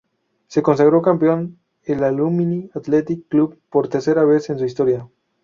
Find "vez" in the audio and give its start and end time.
4.23-4.49